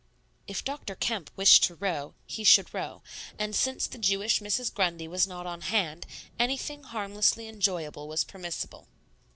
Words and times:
If 0.47 0.63
Dr. 0.63 0.95
Kemp 0.95 1.29
wished 1.35 1.63
to 1.65 1.75
row, 1.75 2.15
he 2.25 2.43
should 2.43 2.73
row; 2.73 3.03
and 3.37 3.55
since 3.55 3.85
the 3.85 3.99
Jewish 3.99 4.39
Mrs. 4.39 4.73
Grundy 4.73 5.07
was 5.07 5.27
not 5.27 5.45
on 5.45 5.61
hand, 5.61 6.07
anything 6.39 6.81
harmlessly 6.81 7.47
enjoyable 7.47 8.07
was 8.07 8.23
permissible. 8.23 8.87